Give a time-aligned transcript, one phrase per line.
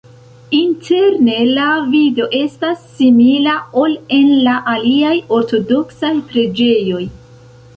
[0.59, 3.53] Interne la vido estas simila,
[3.83, 7.05] ol en la aliaj ortodoksaj preĝejoj.